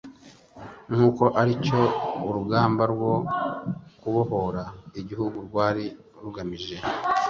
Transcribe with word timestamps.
nk'uko 0.91 1.23
ari 1.41 1.53
cyo 1.65 1.81
urugamba 2.27 2.83
rwo 2.93 3.13
kubohora 4.01 4.63
igihugu 4.99 5.37
rwari 5.47 5.85
rugamije 6.23 6.75